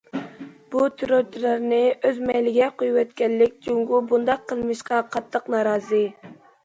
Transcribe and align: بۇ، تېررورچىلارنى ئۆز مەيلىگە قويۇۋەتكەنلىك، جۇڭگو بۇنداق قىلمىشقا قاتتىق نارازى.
بۇ، 0.75 0.79
تېررورچىلارنى 1.01 1.81
ئۆز 2.09 2.17
مەيلىگە 2.29 2.69
قويۇۋەتكەنلىك، 2.79 3.55
جۇڭگو 3.67 4.01
بۇنداق 4.13 4.43
قىلمىشقا 4.53 5.03
قاتتىق 5.17 5.53
نارازى. 5.57 6.05